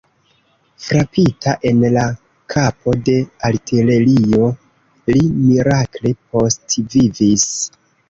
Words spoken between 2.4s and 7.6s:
kapo de artilerio, li mirakle postvivis.